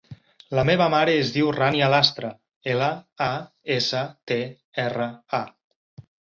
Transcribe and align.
La 0.59 0.61
meva 0.69 0.87
mare 0.93 1.13
es 1.17 1.33
diu 1.35 1.51
Rània 1.57 1.89
Lastra: 1.95 2.33
ela, 2.73 2.89
a, 3.27 3.29
essa, 3.79 4.03
te, 4.33 4.41
erra, 4.89 5.11
a. 5.45 5.47